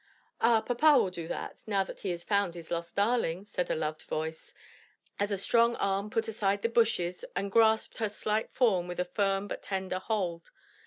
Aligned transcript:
"Ah, 0.39 0.61
papa 0.61 0.97
will 0.97 1.11
do 1.11 1.27
that, 1.27 1.61
now 1.67 1.85
he 1.85 2.09
has 2.09 2.23
found 2.23 2.55
his 2.55 2.71
lost 2.71 2.95
darling," 2.95 3.45
said 3.45 3.69
a 3.69 3.75
loved 3.75 4.01
voice, 4.05 4.51
as 5.19 5.29
a 5.29 5.37
strong 5.37 5.75
arm 5.75 6.09
put 6.09 6.27
aside 6.27 6.63
the 6.63 6.69
bushes, 6.69 7.23
and 7.35 7.51
grasped 7.51 7.97
her 7.99 8.09
slight 8.09 8.51
form 8.51 8.87
with 8.87 8.99
a 8.99 9.05
firm, 9.05 9.47
but 9.47 9.61
tender 9.61 9.99
hold. 9.99 10.49